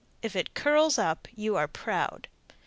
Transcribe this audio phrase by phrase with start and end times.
[0.23, 2.27] If it curls up, you are proud.